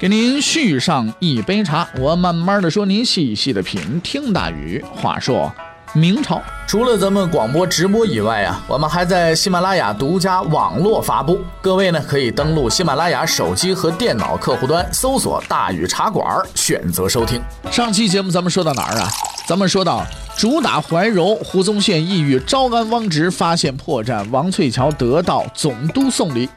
[0.00, 4.00] 给您续上一杯茶，我慢慢的说，您细细的品。
[4.00, 5.52] 听大宇话说，
[5.92, 11.38] 明朝除了咱们广播直播以外啊，我们还在喜马拉雅独家网络发布。
[11.60, 16.26] 各位呢，可以登录喜马拉雅手机和电脑客户端，搜索“大宇茶馆”，
[16.56, 17.38] 选择收听。
[17.70, 19.06] 上期节目咱们说到哪儿啊？
[19.46, 20.02] 咱们说到
[20.34, 26.48] 主打怀柔，胡宗宪意欲招安汪直，发现破绽，王翠桥得到总督送礼。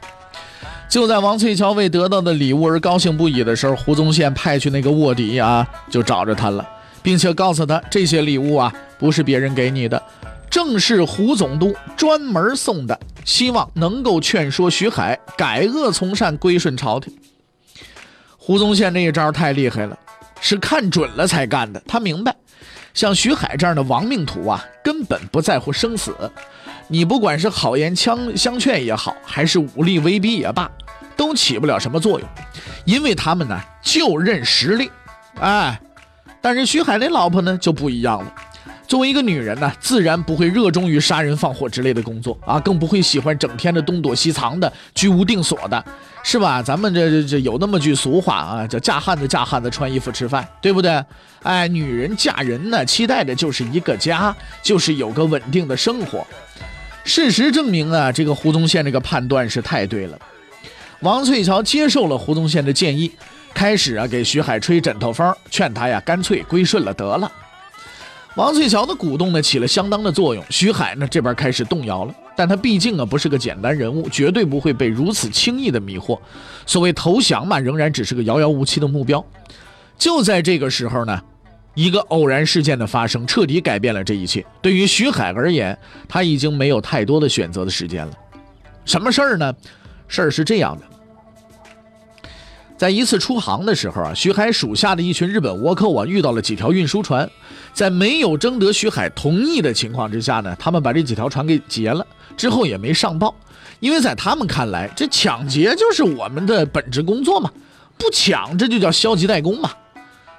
[0.94, 6.64] 就在王翠桥为得到的礼物而高兴不已的时候，胡宗宪派去那个卧底啊，就找着他了，
[7.02, 10.00] 并且告诉他这些礼物啊不是别人给你的，
[10.48, 17.12] 正是胡总督专门送的，希望能够劝说徐海改恶从善，归顺朝廷。
[18.38, 19.98] 胡宗宪这一招太厉害了，
[20.40, 21.82] 是看准了才干的。
[21.88, 22.32] 他明白，
[22.94, 26.14] 像徐海这样的亡命徒啊，根本不在乎生死，
[26.86, 30.70] 你不管是好言相相劝也好，还是武力威逼也罢。
[31.16, 32.28] 都起不了什么作用，
[32.84, 34.90] 因为他们呢就认实力，
[35.40, 35.80] 哎，
[36.40, 38.32] 但是徐海那老婆呢就不一样了。
[38.86, 45.82] 作为一个女人呢，自然不会热衷于杀人放火之类的工作啊，更不会喜欢整天的东躲西藏的、居无定所的，
[46.22, 46.62] 是吧？
[46.62, 51.02] 咱们这这这有那么句俗话啊，叫“嫁汉子嫁汉子，穿衣服吃饭”，对不对？
[51.42, 56.24] 哎，女人嫁人呢，期待的就是一个家，就是有个稳定的生活。
[57.04, 60.18] 事实证明啊，这个胡宗宪这个判断是太对了。
[61.04, 63.12] 王翠桥接受了胡宗宪的建议，
[63.52, 67.30] 开始啊给徐海吹枕头风，劝他呀干脆归顺了得了。
[68.36, 76.18] 王翠桥的鼓动呢起了相当的作用，徐海呢这边开始动摇了，但他毕竟啊不是个简单人物，绝对不会被如此轻易的迷惑。
[76.64, 79.22] 所谓投降嘛，仍然只是个遥遥无期的目标。
[79.98, 81.20] 就在这个时候呢，
[81.74, 84.42] 一个偶然事件的发生，彻底改变了这一切。
[84.62, 85.78] 对于徐海而言，
[86.08, 88.12] 他已经没有太多的选择的时间了。
[88.86, 89.54] 什么事儿呢？
[90.08, 90.93] 事儿是这样的。
[92.76, 97.28] 在一次出航的时候啊，徐海属下的一群日本倭寇啊遇到了几条运输船，
[97.72, 102.04] 在没有征得徐海同意的情况之下呢，他们把这几条船给劫了，
[102.36, 103.34] 之后也没上报，
[103.78, 107.50] 因为在他们看来，这抢劫就是我们的本职工作嘛，
[107.96, 109.70] 不抢这就叫消极怠工嘛，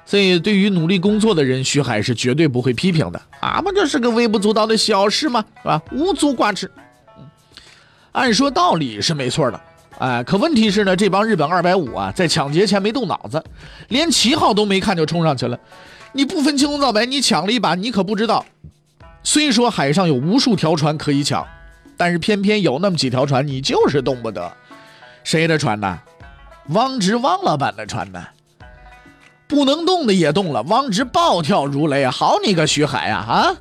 [0.05, 5.81] 所以对于努力工作的人，徐海是绝对不会批评的啊，不就是个微不足道的小事嘛，是吧？
[5.93, 6.69] 无足挂齿。
[8.11, 9.59] 按说道理是没错的。
[9.99, 13.43] 哎，可问题是呢，这帮日本二百五啊，在抢劫前没动脑子，
[13.87, 15.57] 连旗号都没看就冲上去了。
[16.11, 18.45] 你不分青红皂白，你抢了一把，你可不知道。
[19.23, 21.45] 虽说海上有无数条船可以抢，
[21.97, 24.51] 但是偏偏有那么几条船，你就是动不得。
[25.23, 25.99] 谁的船呢？
[26.69, 28.23] 汪直汪老板的船呢？
[29.47, 30.61] 不能动的也动了。
[30.63, 33.55] 汪直暴跳如雷啊，好你个徐海啊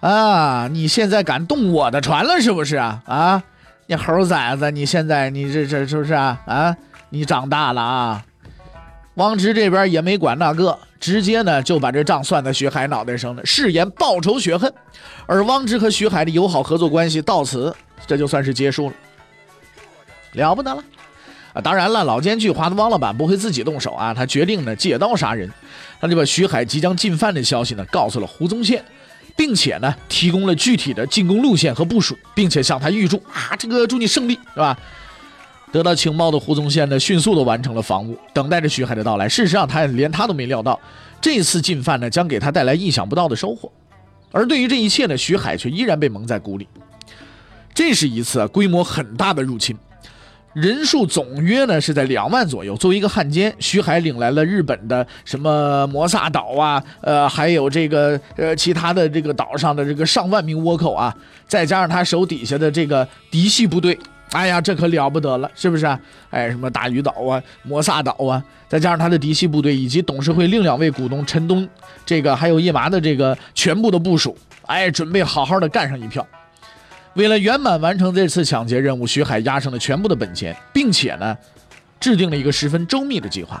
[0.00, 0.68] 啊啊！
[0.68, 3.42] 你现在敢动我的船了是不是啊啊？
[3.90, 4.70] 你猴崽子！
[4.70, 6.38] 你现在你这这是不是啊？
[6.44, 6.76] 啊，
[7.08, 8.22] 你长大了啊！
[9.14, 14.70] 汪直这边也没管那个，直接呢就把这账算在徐海脑袋上了，誓言报仇雪恨。
[15.26, 17.74] 而汪直和徐海的友好合作关系到此
[18.06, 18.94] 这就算是结束了，
[20.32, 20.84] 了不得了
[21.54, 21.62] 啊！
[21.62, 25.50] 当然了，老奸巨猾的汪老板不会自己动手啊，他决定呢借刀杀人，
[25.98, 28.84] 他就把徐海即将进犯的消息呢告诉了胡宗宪。
[29.38, 34.76] 并且呢，提供了具体的进攻路线和部署，并且向他预祝啊，这个祝你胜利，是吧？
[35.70, 39.28] 得到情报的胡宗宪呢，迅速的完成了防务，等待着徐海的到来。
[39.28, 40.80] 事实上，他连他都没料到，
[41.20, 43.70] 这次进犯呢，将给他带来意想不到的收获。
[44.32, 46.66] 而对于这一切呢，徐海却依然被蒙在鼓里。
[47.72, 49.78] 这是一次规模很大的入侵。
[50.60, 52.76] 人数总约呢是在两万左右。
[52.76, 61.14] 作为一个汉奸，徐海领来了日本的什么摩萨岛啊，呃，还有这个呃其他的这个岛上的这个上万名倭寇啊，
[61.46, 63.96] 再加上他手底下的这个嫡系部队，
[64.32, 65.86] 哎呀，这可了不得了，是不是？
[66.30, 71.68] 哎，什么大鱼岛啊、摩萨岛啊，再加上他的嫡系部队以及董事会另两位股东陈东，
[72.04, 74.36] 这个还有叶麻的这个全部的部署，
[74.66, 76.26] 哎，准备好好的干上一票。
[77.18, 81.36] 为了圆满完成这次抢劫任务，徐海押上了全部的本钱，并且呢，
[81.98, 83.60] 制定了一个十分周密的计划。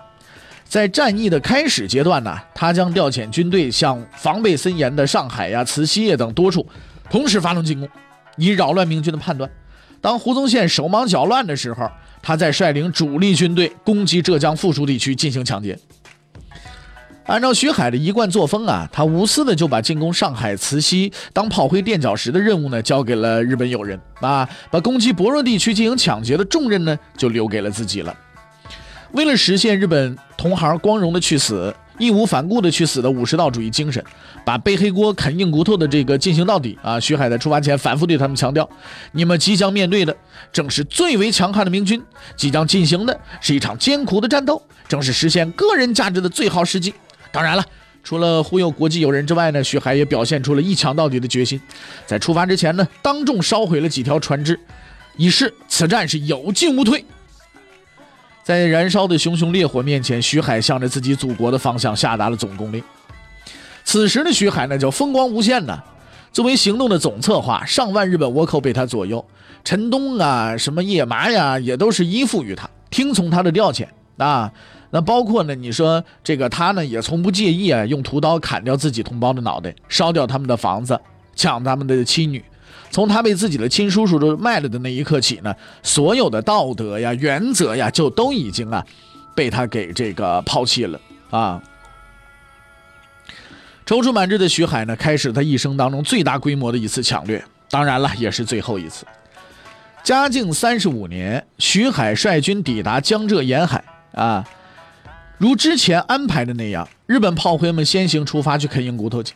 [0.64, 6.64] 在战役的开始阶段呢，他将调遣军队向防备森严的上海呀、慈溪等多处
[7.10, 7.88] 同时发动进攻，
[8.36, 9.50] 以扰乱明军的判断。
[10.00, 11.90] 当胡宗宪手忙脚乱的时候，
[12.22, 15.76] 他再率领主力军队攻击浙江富庶地区进行抢劫。
[17.28, 28.16] 按照徐海的一贯作风啊，他无私的就把进攻上海、慈溪、当炮灰垫脚石的任务呢，交给了日本友人啊，把攻击薄弱地区进行抢劫的重任呢，就留给了自己了。
[29.12, 34.02] 为了实现日本同行光荣的去死、义无反顾的去死的武士道主义精神，
[34.42, 36.98] 把背黑锅、啃硬骨头的这个进行到底啊！
[36.98, 38.66] 徐海在出发前反复对他们强调：
[39.12, 40.16] 你们即将面对的
[40.50, 42.02] 正是最为强悍的明军，
[42.36, 46.94] 即将进行的是一场艰苦的战斗，正是实现个人价值的最好时机。
[47.30, 47.64] 当然了，
[48.02, 51.60] 除了忽悠国际友人之外呢，徐海也表现出了一抢到底的决心。
[52.06, 54.58] 在出发之前呢，当众烧毁了几条船只，
[55.16, 57.04] 以示此战是有进无退。
[58.42, 62.82] 在燃烧的熊熊烈火面前，徐海向着自己祖国的方向下达了总攻令。
[63.84, 65.78] 此时的徐海呢，叫风光无限呐。
[66.32, 69.22] 作为行动的总策划，上万日本倭寇被他左右，
[69.64, 73.86] 陈东啊，什么叶麻呀，也都是依附于他，听从他的调遣
[74.18, 74.50] 啊。
[74.90, 75.54] 那包括呢？
[75.54, 80.98] 你说这个他呢，也从不介意啊，用屠刀砍掉自己同胞的脑袋，烧掉他们的房子，
[81.36, 82.42] 抢他们的妻女。
[82.90, 88.82] 从他被自己的亲叔叔都卖了的那一刻起呢，所有的道德呀、原则呀，就都已经啊，
[89.34, 90.98] 被他给这个抛弃了
[91.28, 91.62] 啊。
[93.84, 99.04] 踌躇满志的徐海呢，开始他一生当中最大规模的一次抢掠，当然了，也是最后一次。
[100.02, 104.42] 嘉靖三十五年，徐海率军抵达江浙沿海啊。
[105.38, 109.34] 如之前安排的那样，日本炮灰们先行出发去啃硬骨头去。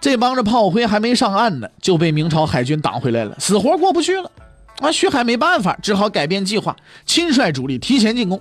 [0.00, 4.30] 这帮着炮灰还没上岸呢，就被明朝海军挡回来了，死活过不去了。
[4.78, 6.74] 啊，徐海没办法，只好改变计划，
[7.04, 8.40] 亲率主力提前进攻。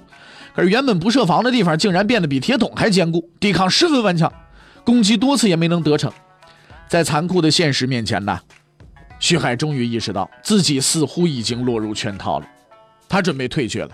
[0.56, 4.31] 可是原本不设防的地方，竟然变得比铁桶还坚固，抵抗十分顽强，
[4.86, 6.12] 攻击多次也没能得逞。
[6.88, 8.39] 在残酷的现实面前呢，
[9.19, 12.45] 徐海终于意识到自己似乎已经落入圈套了，
[13.10, 13.89] 他准备退却了。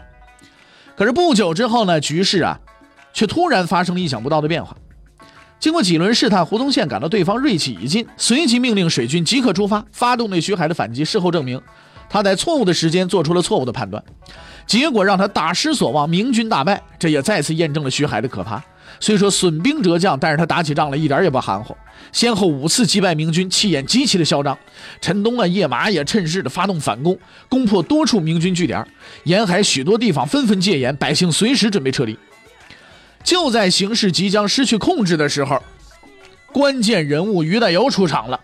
[0.95, 2.59] 可是不久之后呢，局势啊。
[3.17, 4.75] 却突然发生了意想不到的变化。
[5.57, 11.05] 经过几轮试探，胡宗宪感到对方锐气已尽，随即命令水军即刻出发，发动对徐海的反击。
[11.05, 11.61] 事后证明，
[12.09, 14.03] 他在错误的时间做出了错误的判断，
[14.67, 16.83] 结果让他大失所望，明军大败。
[16.99, 18.61] 这也再次验证了徐海的可怕。
[18.99, 21.75] 虽说损兵折将，但是他打起仗来一点也不含糊，
[22.11, 24.57] 先后五次击败明军，气焰极其的嚣张。
[25.01, 27.17] 陈东啊、叶麻也趁势的发动反攻，
[27.49, 28.85] 攻破多处明军据点，
[29.23, 32.17] 沿海许多地方纷纷戒严，百姓随时准备撤离。
[33.23, 35.61] 就在形势即将失去控制的时候，
[36.51, 38.39] 关键人物于大猷出场了。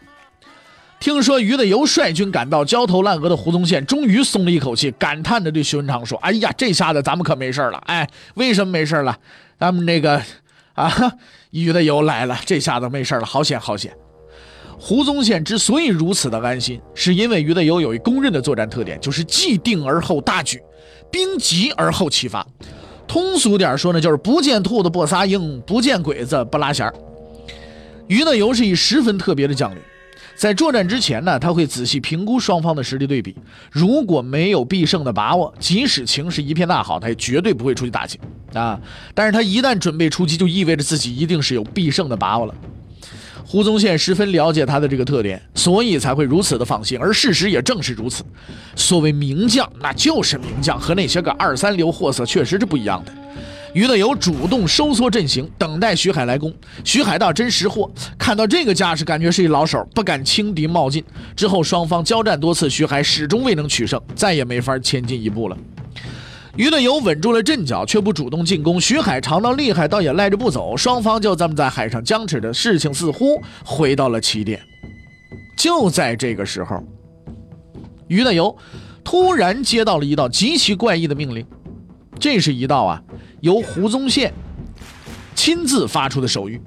[1.01, 7.81] 听说于大猷率军赶到，焦头烂额的胡宗宪终于松了一口气，感叹地对徐文长说：“哎呀，这下子咱们可没事了。
[7.87, 9.17] 哎，为什么没事了？
[9.59, 10.21] 咱们那个
[10.75, 10.93] 啊，
[11.49, 13.91] 于大猷来了，这下子没事了，好险好险！”
[14.77, 20.61] 胡宗宪之所以如此的安心，是因为于德友有一公认的作战特点，就是既定而后大举，
[21.11, 22.45] 兵急而后齐发。
[23.07, 26.93] 通俗点说呢，就是不见兔子不撒鹰，不见鬼子不拉弦儿。
[28.05, 29.81] 于德友是一十分特别的将领，
[30.41, 33.35] 在作战之前呢，他会仔细评估双方的实力对比，
[33.69, 38.19] 如果没有必胜的把握，即使情势一片大好，他也绝对不会出去打击
[38.55, 38.81] 啊。
[39.13, 42.55] 但是他一旦准备出击，就意味着自己一定是有必胜的把握了。
[43.45, 46.97] 胡宗宪十分了解他的这个特点，所以才会如此的放心。
[46.99, 48.23] 而事实也正是如此。
[48.75, 53.13] 所谓名将，那就是名将，和那些个二三流货色确实是不一样的。
[53.73, 56.53] 于德友主动收缩阵型，等待徐海来攻。
[56.83, 61.01] 徐海倒真识货，看到这个架势，感觉是一老手，不敢轻敌冒进。
[61.35, 65.57] 之后双方交战多次，徐海始终未能取胜，再也没法前进一步了。
[66.57, 68.79] 于德友稳住了阵脚，却不主动进攻。
[68.79, 70.75] 徐海尝到厉害，倒也赖着不走。
[70.75, 74.59] 双方就这么在海上僵持着，事情似乎回到了起点。
[75.57, 76.83] 就在这个时候，
[78.09, 78.53] 于德友
[79.01, 81.45] 突然接到了一道极其怪异的命令。
[82.19, 83.01] 这是一道啊，
[83.41, 84.31] 由胡宗宪
[85.35, 86.59] 亲自发出的手谕，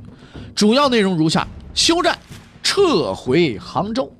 [0.54, 2.18] 主要内容如下：休战，
[2.62, 4.12] 撤回杭州。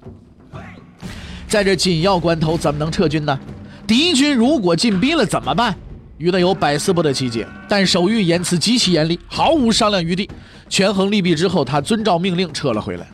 [1.49, 3.39] 在这紧要关头，怎么能撤军呢？
[3.87, 5.77] 敌军如果进逼了怎么办？
[6.17, 10.31] 于德友百思不得其解，但手谕言辞极其严厉，毫无商量余地。
[10.69, 13.07] 权衡利弊之后，他遵照命令撤了回来。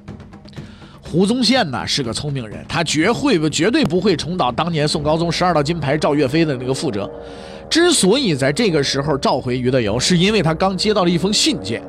[1.01, 7.11] 胡宗宪呢是个聪明人，他绝会不绝对不会重蹈当年宋高宗十二道金牌赵岳飞的那个覆辙。
[7.71, 11.81] 之所以在这个时候召回于德友，是因为他刚接到了一封信件，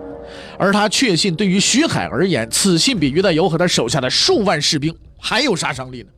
[0.58, 6.10] 而他确信对于徐海而言，此信比于德友和他手下的数万士兵还有杀伤力呢。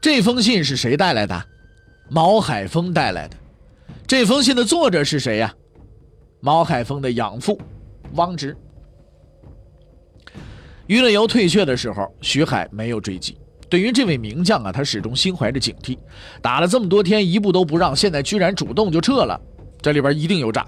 [0.00, 1.44] 这封信是谁带来的？
[2.10, 3.36] 毛海峰带来的。
[4.06, 5.54] 这封信的作者是谁呀？
[6.40, 7.58] 毛海峰的养父
[8.12, 8.54] 汪直。
[10.86, 13.38] 于乐游退却的时候，徐海没有追击。
[13.68, 15.96] 对于这位名将啊，他始终心怀着警惕。
[16.42, 19.40] 打了这么多天，一步都不让，现在居然主动就撤了，
[19.80, 20.66] 这里边一定有诈。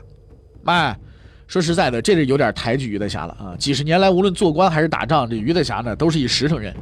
[0.65, 0.99] 哎，
[1.47, 3.55] 说实在的，这是有点抬举于大侠了啊！
[3.57, 6.75] 几十年来，无论做官还是打仗，这于大侠呢都是一实诚人，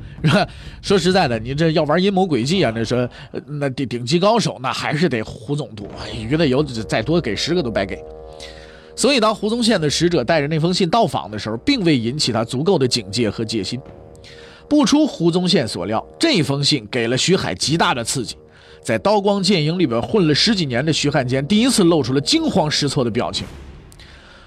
[0.80, 3.08] 说实在的，你这要玩阴谋诡计啊，那说
[3.46, 5.86] 那顶顶级高手，那还是得胡总督。
[6.16, 8.02] 于德猷再多给十个都白给。
[8.96, 13.78] 所以，当胡宗宪的使者带着那封信到访的时候，并未引起他足够的警戒和戒心。
[14.68, 18.36] 不出胡宗宪所料，这封信给了徐海极大的刺激。
[18.82, 23.46] 在刀光剑影里边混了十几年的徐汉奸，第一次露出了惊慌失措的表情。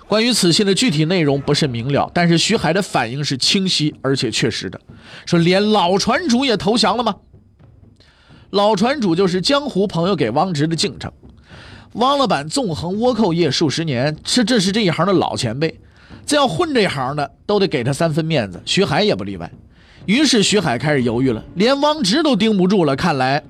[0.07, 4.79] 关于此信的具体内容不甚明了，但是徐海的反应是清晰而且确实的，
[5.25, 7.15] 说连老船主也投降了吗？
[8.51, 11.11] 老船主就是江湖朋友给汪直的敬称，
[11.93, 15.77] 汪老板纵横倭寇业数十年，是这是这一行的老前辈，
[16.25, 19.51] 这要混这一行的都得给他三分面子，徐海也不例外。
[20.07, 23.43] 于是徐海开始犹豫了，连汪直都盯不住了，看来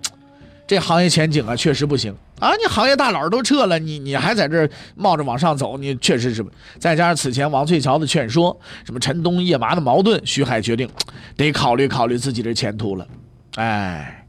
[0.67, 2.13] 这行业前景啊确实不行。
[2.39, 2.51] 啊！
[2.61, 6.45] 你行业大佬都撤了，你你还在这冒着往上走，你确实是。
[6.77, 10.87] 再加上此前王翠桥的劝说，什么陈东叶麻的矛盾，徐海决定
[11.35, 13.07] 得考虑考虑自己的前途了。
[13.55, 14.23] 哎，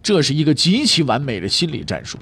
[0.00, 2.16] 这是一个极其完美的心理战术。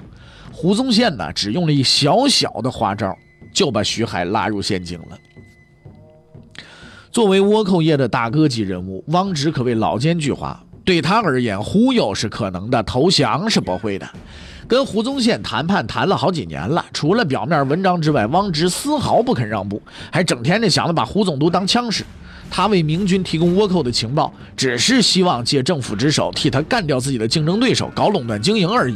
[0.51, 3.15] 胡宗宪呢，只用了一小小的花招，
[3.53, 5.17] 就把徐海拉入陷阱了。
[7.17, 10.55] 作为倭寇业的大哥级人物，汪直可谓老奸巨猾。
[10.85, 14.07] 对他而言，忽悠是可能的，投降是不会的。
[14.67, 19.81] 跟胡宗宪谈判谈了好几年了，除了表面文章之外，汪直丝毫不肯让步，
[20.11, 22.05] 还整天的想着把胡总督当枪使。
[22.51, 28.95] 他为明军提供倭寇的情报，只是希望借政府之手替他干掉自己的竞争对手，搞垄断经营而已。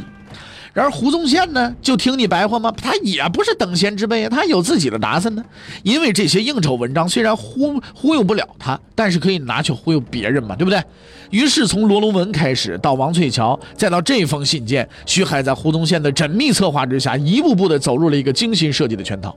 [0.72, 2.72] 然而胡宗宪呢，就听你白话吗？
[2.74, 5.44] 他也不是等闲之辈，他有自己的打算呢。
[5.82, 10.82] 因为这些应酬文章虽然忽忽悠不了他，但是可以拿去忽悠别人嘛，对不对？
[11.28, 19.36] 于是从罗龙文开始，到王翠桥，再到这封信件，徐海在胡宗宪的缜密策划之下，一步步的走入了一个精心设计的圈套。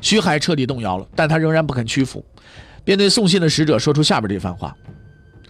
[0.00, 2.24] 徐海彻底动摇了，但他仍然不肯屈服，
[2.84, 4.72] 便对送信的使者说出下边这番话：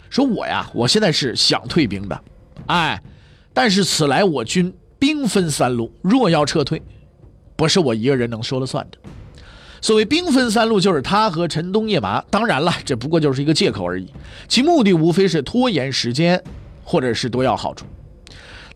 [0.08, 2.18] 说我呀，我现在是想退兵的，
[2.66, 2.99] 哎，
[3.52, 4.73] 但是此来我军。
[4.98, 6.80] 兵分三路，若要撤退，
[7.56, 8.98] 不是我一个人能说了算的。
[9.80, 12.22] 所谓兵分三路，就是他和陈东、叶麻。
[12.30, 14.10] 当然了，这不过就是一个借口而已，
[14.48, 16.42] 其目的无非是拖延时间，
[16.82, 17.84] 或者是多要好处。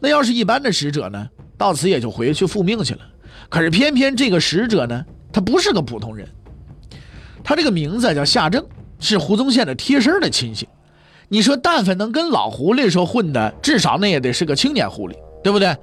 [0.00, 3.00] 那要是一般的使者呢，到此也就回去复命去了。
[3.48, 6.28] 可是偏偏这个使者呢，他不是个普通人，
[7.42, 8.62] 他这个名字叫夏正，
[9.00, 10.68] 是胡宗宪的贴身的亲信。
[11.30, 15.74] 你说，但凡能跟老狐狸说混的，至少那也得是个青年狐狸，对不对？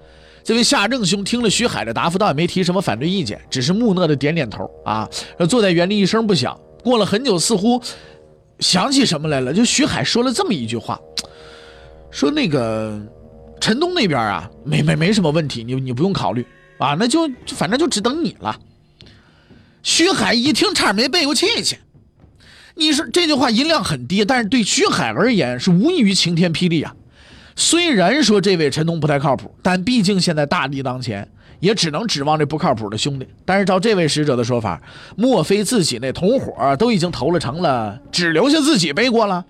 [0.45, 5.09] 这位夏正兄听了徐海的答复，倒也没提什么反对意见，只是木讷的点点头啊，
[5.49, 6.55] 坐在原地一声不响。
[6.83, 7.81] 过了很久，似乎
[8.59, 11.01] 想起什么来了，就徐海说了这么一句话
[12.11, 13.01] ：“说那个
[13.59, 16.45] 陈东那边啊，没没没什么问题，你你不用考虑
[16.77, 18.55] 啊，那就反正就只等你了。”
[19.81, 21.79] 徐海一听，差点没背过气去。
[22.75, 26.95] 你说这句话音量很低，但是对徐海而言是无异于晴天霹雳啊。
[27.55, 31.27] 虽然说这位陈东不太靠谱，但毕竟现在大敌当前，
[31.59, 33.25] 也只能指望这不靠谱的兄弟。
[33.45, 34.81] 但是照这位使者的说法，
[35.15, 39.45] 莫非自己那同伙都已经投了诚了，只留下自己背锅了？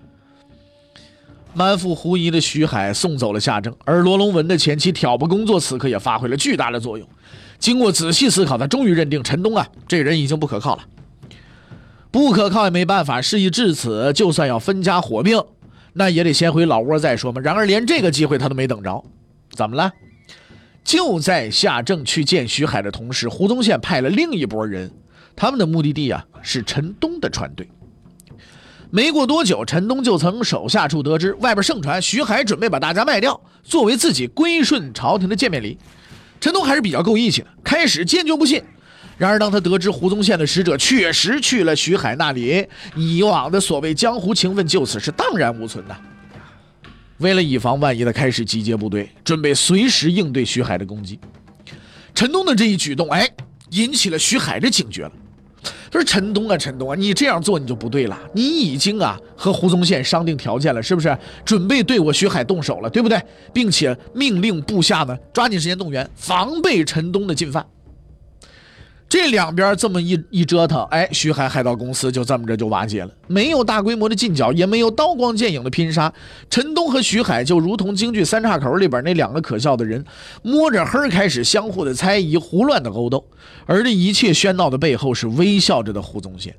[1.52, 7.08] 满腹狐疑的徐海送走了夏正，而罗龙文的前妻挑拨工作此刻也发挥了巨大的作用。
[7.58, 10.82] 经过仔细思考，他终于认定陈东啊，这人已经不可靠了。
[12.10, 15.42] 不可靠也没办法，事已至此，就算要分家火并。
[15.98, 17.40] 那也得先回老窝再说嘛。
[17.40, 19.02] 然而连这个机会他都没等着，
[19.50, 19.90] 怎么了？
[20.84, 24.92] 就在夏正去见徐海的同时，胡宗宪派了另一拨人，
[25.34, 27.68] 他们的目的地啊是陈东的船队。
[28.90, 35.76] 没过多久，陈东就从手下处得知外边盛传徐海准备把大家卖掉，作为自己归顺朝廷的见面礼。
[36.40, 38.62] 陈东还是比较够义气的，开始坚决不信。
[39.18, 45.96] 然而，当他得知胡宗宪的使者确实去了徐海那里，以往的所谓江湖情分就此是荡然无存的。
[47.18, 51.18] 为了以防万一，他开始集结部队，准备随时应对徐海的攻击。
[52.14, 53.26] 陈东的这一举动，哎，
[53.70, 55.12] 引起了徐海的警觉了。
[55.90, 58.18] 他说：“陈东啊，陈东啊，你这样做你就不对了。
[58.34, 61.16] 你已经啊和胡宗宪商定条件了，是不是？
[61.44, 63.18] 准备对我徐海动手了，对不对？
[63.52, 67.64] 并且命令部下呢抓紧时间动员，防备陈东的进犯。”
[69.18, 73.10] 这两边这么一一折腾，哎，徐海海盗公司就这么着就瓦解了。
[73.26, 76.12] 没有大规模的进剿，也没有刀光剑影的拼杀，
[76.50, 80.04] 陈东和徐海就如同京剧三岔口里边那两个可笑的人，
[80.42, 83.26] 摸着黑开始相互的猜疑、胡乱的勾斗。
[83.64, 86.54] 而这一切喧闹的背后，是微笑着的胡宗宪。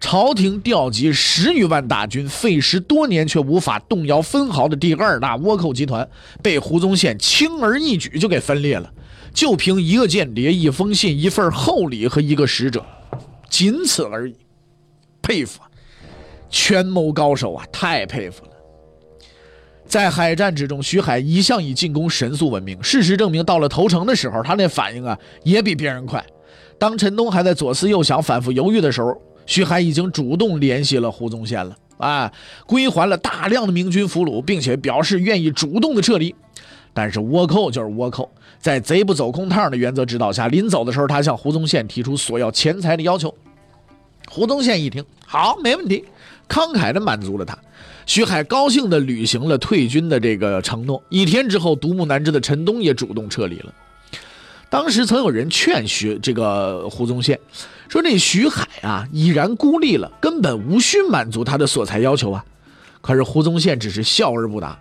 [0.00, 6.08] 朝廷调集十余万大军，费时多年却无法动摇分毫的第二大倭寇集团，
[6.42, 8.90] 被胡宗宪轻而易举就给分裂了。
[9.34, 12.86] 就凭一个间谍、一封信、一份厚礼和一个使者，
[13.50, 14.34] 仅此而已。
[15.20, 15.60] 佩服，
[16.48, 18.50] 权谋高手啊，太佩服了。
[19.86, 22.80] 在海战之中，徐海一向以进攻神速闻名。
[22.82, 26.24] 事实证明，到了投诚的时候，他那反应啊也比别人快。
[26.78, 32.32] 当陈东还在左思右想、反复犹豫的时候，徐海已经主动联系了胡宗宪了，啊，
[32.66, 36.34] 归还了大量的明军俘虏，并且表示愿意主动的撤离。
[36.94, 43.34] 但是倭寇就是倭寇，在贼不走空趟的原则指导下，临走的时候，他向胡宗宪提出索要钱财的要求。
[44.28, 46.04] 胡宗宪一听，好，没问题，
[46.48, 47.58] 慷慨的满足了他。
[48.06, 51.02] 徐海高兴地履行了退军的这个承诺。
[51.08, 53.74] 一天之后，独木难支的陈东也主动撤离了。
[54.70, 57.38] 当时曾有人劝徐这个胡宗宪
[57.88, 62.44] 说：“这徐海啊，已然孤立了，根本无需满足他的索财要求啊。”
[63.00, 64.78] 可是胡宗宪只是笑而不答。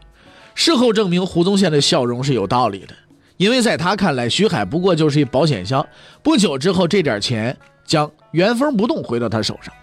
[0.56, 2.94] 事后证明，胡宗宪的笑容是有道理的，
[3.38, 5.86] 因为在他看来，徐海不过就是一保险箱。
[6.22, 9.74] 不久之后，这点钱将原封不动回到他手上。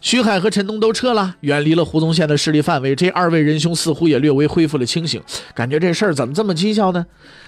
[0.00, 2.94] 徐海和陈东都撤了，远离了胡宗宪的势力范围。
[2.94, 5.20] 这二位仁兄似乎也略微恢复了清醒，
[5.56, 7.04] 感觉这事儿怎么这么蹊跷呢？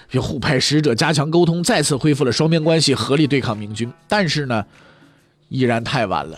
[0.09, 3.89] 就互派使者加强沟通，再次恢复了双边关系，合力对抗明军。
[4.09, 4.65] 但是呢，
[5.47, 6.37] 依然太晚了。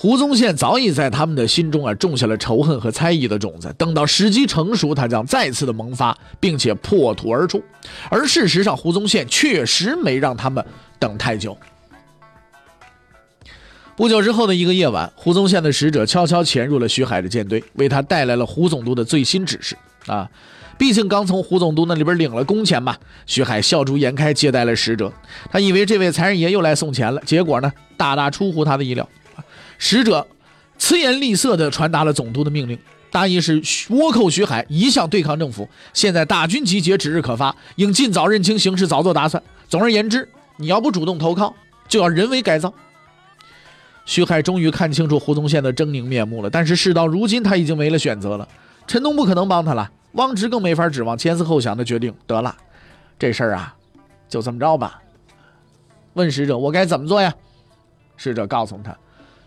[0.00, 3.70] 胡宗宪早已在他们的心中啊种下了仇恨和猜疑的种子。
[3.76, 7.62] 等到时机成熟，他将再次的萌发，并且破土而出。
[8.08, 10.64] 而事实上，胡宗宪确实没让他们
[10.98, 11.54] 等太久。
[13.94, 19.76] 不久之后的一个夜晚，胡宗宪的使者悄悄潜入了徐海的舰队，为他带来了胡总督的最新指示。
[20.06, 20.26] 啊，
[20.78, 22.96] 毕竟刚从胡总督那里边领了工钱嘛。
[23.26, 25.12] 徐海笑逐颜开接待了使者，
[25.52, 29.06] 他以为这位财神爷又来送钱了，结果呢，大大出乎他的意料。
[29.80, 30.24] 使者
[30.78, 32.78] 慈颜厉色地传达了总督的命令，
[33.10, 39.42] 大意是倭寇徐海一向对抗政府，现在大军集结，指日可发，应尽早认清形势，早做打算。
[39.68, 41.54] 总而言之，你要不主动投靠，
[41.88, 42.72] 就要人为改造。
[44.04, 48.46] 徐海终于看清楚胡宗宪的狰狞面目了，但是事到如今，他已经没了选择了。
[48.86, 51.16] 陈东不可能帮他了，汪直更没法指望。
[51.16, 52.54] 前思后想的决定，得了，
[53.18, 53.74] 这事儿啊，
[54.28, 55.00] 就这么着吧。
[56.14, 57.32] 问使者：“我该怎么做呀？”
[58.18, 58.96] 使者告诉他，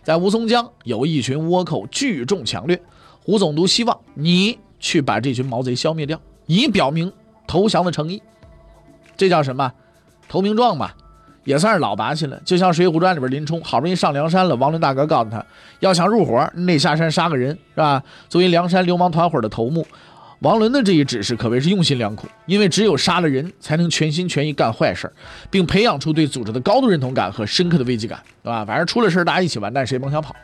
[0.03, 2.79] 在吴淞江有一群倭寇聚众抢掠，
[3.23, 7.11] 胡总督希望你去把这群毛贼消灭掉，以表明
[7.47, 8.21] 投降的诚意。
[9.15, 9.71] 这叫什么？
[10.27, 10.91] 投名状嘛。
[11.45, 15.45] 也算是老把戏了，就像《水浒传》里边林冲好不容易上梁山了，王伦大哥告诉他，
[15.81, 18.01] 要想入伙，你得下山杀个人，是吧？
[18.29, 19.85] 作为梁山流氓团伙的头目，
[20.43, 25.09] 王伦的这一指示可谓是用心良苦，因为只有杀了人，才能全心全意干坏事，
[25.49, 28.65] 并培养出对组织的高度认同感和深刻的危机感，对吧？
[28.65, 30.35] 反正出了事儿大家一起完蛋，谁甭想跑。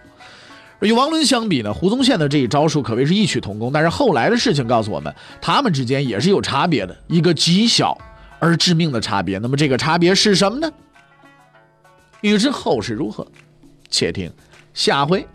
[0.79, 7.97] 与王伦相比呢，胡宗宪的这一招数可谓是异曲同工，但是后来的事情告诉我们，他们之间也是有差别的，一个极小
[8.39, 9.37] 而致命的差别。
[9.39, 10.71] 那么这个差别是什么呢？
[12.21, 13.27] 欲知后事如何，
[13.89, 14.31] 且听
[14.73, 15.27] 下回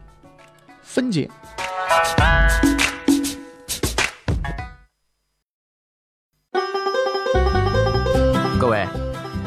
[0.82, 1.28] 分解。